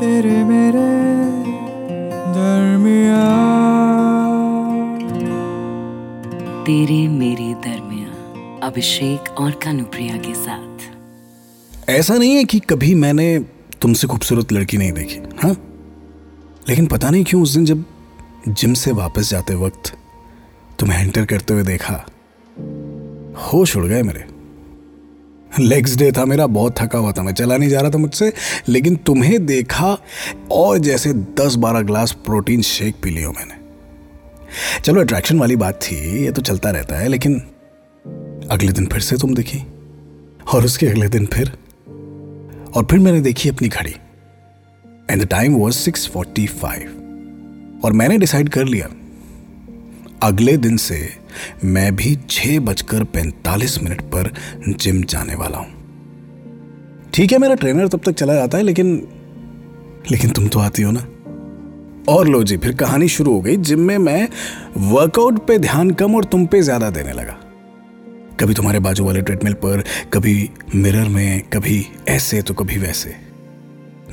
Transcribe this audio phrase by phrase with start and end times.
[0.00, 0.86] तेरे मेरे
[2.34, 3.22] दरमिया
[6.66, 13.38] तेरे मेरे दरमिया अभिषेक और कानुप्रिया के साथ। ऐसा नहीं है कि कभी मैंने
[13.82, 15.52] तुमसे खूबसूरत लड़की नहीं देखी हाँ?
[16.68, 17.84] लेकिन पता नहीं क्यों उस दिन जब
[18.48, 19.96] जिम से वापस जाते वक्त
[20.78, 22.04] तुम्हें एंटर करते हुए देखा
[23.52, 24.37] होश उड़ गए मेरे।
[25.58, 28.32] लेग्स डे था मेरा, बहुत थका हुआ था मैं। चला नहीं जा रहा था मुझसे,
[28.68, 29.96] लेकिन तुम्हें देखा
[30.50, 33.54] और जैसे दस बारह ग्लास प्रोटीन शेक पी लियो मैंने।
[34.80, 37.38] चलो अट्रैक्शन वाली बात थी, ये तो चलता रहता है, लेकिन
[38.50, 39.58] अगले दिन फिर से तुम दिखी,
[40.54, 41.52] और उसके अगले दिन फिर,
[42.76, 43.94] और फिर मैंने देखी अपनी घड़ी।
[45.10, 48.88] And the time was six forty five और मैंने डिसाइड कर लिया,
[50.22, 51.08] अगले दिन से
[51.64, 54.32] मैं भी छह बजकर पैंतालीस मिनट पर
[54.70, 55.76] जिम जाने वाला हूँ।
[57.14, 58.96] ठीक है, मेरा ट्रेनर तब तक चला जाता है, लेकिन
[60.10, 61.00] लेकिन तुम तो आती हो ना।
[62.08, 64.28] और लो जी, फिर कहानी शुरू हो गई, जिम में मैं
[64.78, 67.36] वर्कआउट पे ध्यान कम और तुम पे ज़्यादा देने लगा।
[68.40, 69.82] कभी तुम्हारे बाजू वाले ट्रेडमिल पर,
[70.14, 73.14] कभी मिरर में, कभी ऐसे तो कभी वैसे।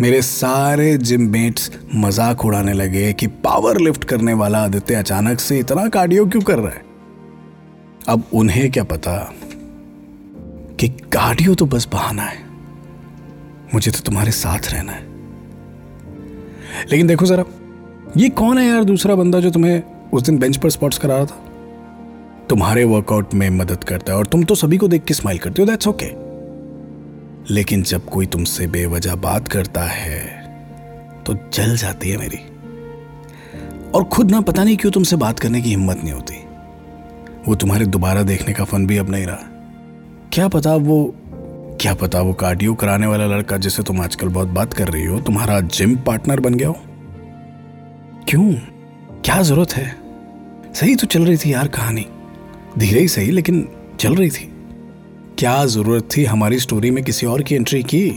[0.00, 5.58] मेरे सारे जिम मेट्स मज़ाक उड़ाने लगे कि पावर लिफ्ट करने वाला आदित्य अचानक से
[5.58, 6.82] इतना कार्डियो क्यों कर रहा है?
[8.08, 9.34] अब उन्हें क्या पता
[10.80, 12.38] कि कार्डियो तो बस बहाना है।
[13.74, 15.02] मुझे तो तुम्हारे साथ रहना है।
[16.90, 17.44] लेकिन देखो जरा,
[18.16, 19.82] ये कौन है यार दूसरा बंदा जो तुम्हें
[20.12, 21.44] उस दिन बेंच पर स्पॉट्स करा रहा था?
[22.50, 25.62] तुम्हारे वर्कआउट में मदद करता है और तुम तो सभी को देख के स्माइल करते
[25.62, 26.10] हो दैट्स ओके
[27.54, 30.20] लेकिन जब कोई तुमसे बेवजह बात करता है
[31.26, 32.38] तो जल जाती है मेरी।
[33.90, 36.43] और खुद ना पता नहीं क्यों तुमसे बात करने की हिम्मत नहीं होती।
[37.48, 39.38] वो तुम्हारे दोबारा देखने का फन भी अब नहीं रहा।
[40.32, 41.14] क्या पता वो,
[41.80, 45.20] क्या पता वो कार्डियो कराने वाला लड़का जिसे तुम आजकल बहुत बात कर रही हो,
[45.20, 46.76] तुम्हारा जिम पार्टनर बन गया हो?
[48.28, 48.52] क्यों?
[49.24, 49.96] क्या ज़रूरत है?
[50.74, 52.06] सही तो चल रही थी यार कहानी।
[52.78, 53.68] धीरे ही सही, लेकिन
[54.00, 54.52] चल रही थी।
[55.38, 58.10] क्या ज़रूरत थी हमारी स्टोरी में किसी और की एंट्री की?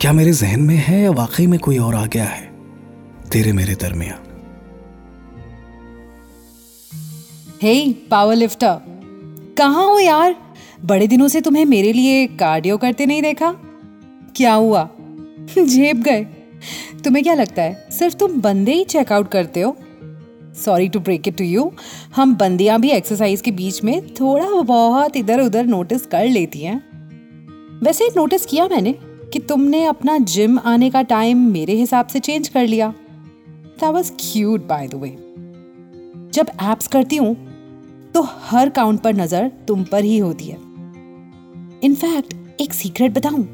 [0.00, 2.50] क्या मेरे जहन में है या वाकई में कोई और आ गया है?
[3.32, 4.18] तेरे मेरे दरमिया
[7.62, 8.80] हे पावर लिफ्टर
[9.58, 10.36] कहाँ हो यार?
[10.84, 13.52] बड़े दिनों से तुम्हें मेरे लिए कार्डियो करते नहीं देखा?
[14.36, 14.88] क्या हुआ?
[15.58, 16.24] जेब गए।
[17.04, 19.76] तुम्हें क्या लगता है, सिर्फ़ तुम बंदे ही चेकआउट करते हो?
[20.64, 21.72] Sorry to break it to you
[22.16, 26.82] हम बंदियाँ भी एक्सरसाइज के बीच में थोड़ा बहुत इधर उधर नोटिस कर लेती हैं।
[27.82, 28.94] वैसे नोटिस किया मैंने
[29.32, 34.12] कि तुमने अपना जिम आने का टाइम मेरे हिसाब से चेंज कर लिया। That was
[34.20, 35.16] cute by the way
[36.32, 37.49] जब एप्स करती हूँ
[38.14, 40.56] तो हर काउंट पर नज़र तुम पर ही होती है।
[41.84, 43.44] इनफैक्ट एक सीक्रेट बताऊँ।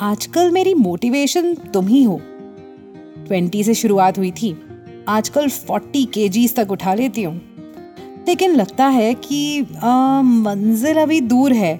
[0.00, 2.20] आजकल मेरी मोटिवेशन तुम ही हो।
[3.26, 4.56] ट्वेंटी से शुरुआत हुई थी।
[5.08, 7.40] आजकल फोर्टी के तक उठा लेती हूँ।
[8.28, 9.62] लेकिन लगता है कि
[10.22, 11.78] मंजिल अभी दूर है।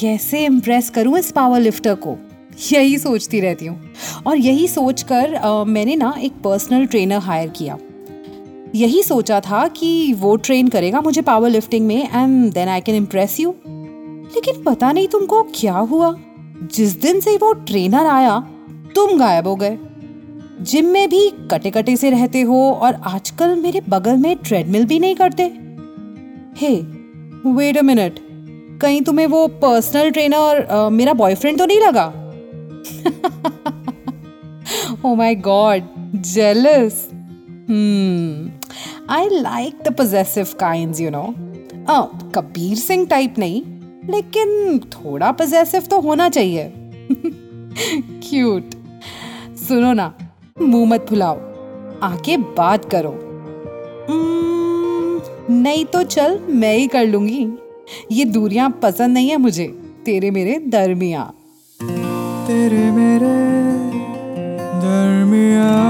[0.00, 2.16] कैसे इम्प्रेस करूँ इस पावर लिफ्टर को?
[2.72, 3.80] यही सोचती रहती हूँ।
[4.26, 7.78] और यही सोचकर मैंने ना एक पर्सनल ट्रेनर हायर किया।
[8.74, 12.94] यही सोचा था कि वो ट्रेन करेगा मुझे पावर लिफ्टिंग में and then I can
[12.94, 16.14] impress you लेकिन पता नहीं तुमको क्या हुआ।
[16.74, 18.38] जिस दिन से वो ट्रेनर आया,
[18.94, 19.78] तुम गायब हो गए।
[20.60, 24.98] जिम में भी कटे कटे से रहते हो और आजकल मेरे बगल में ट्रेडमिल भी
[24.98, 25.42] नहीं करते।
[26.56, 26.74] हे
[27.46, 28.18] वेट अ मिनट
[28.82, 32.06] कहीं तुम्हें वो पर्सनल ट्रेनर मेरा बॉयफ्रेंड तो नहीं लगा?
[35.04, 35.82] ओ my god
[36.24, 38.50] jealous hmm
[39.10, 41.34] I like the possessive kinds you know
[42.34, 43.62] Kabir Singh type नहीं,
[44.10, 46.72] लेकिन थोड़ा पोजेसिव तो होना चाहिए।
[48.24, 48.70] क्यूट
[49.56, 50.14] सुनो ना,
[50.62, 51.36] मुँह मत फुलाओ।
[52.02, 53.14] आके बात करो।
[55.52, 57.46] नहीं तो चल, मैं ही कर लूँगी।
[58.12, 59.66] ये दूरियाँ पसंद नहीं है मुझे,
[60.04, 61.32] तेरे मेरे दरमिया
[62.46, 63.34] तेरे मेरे
[64.80, 65.89] दरमिया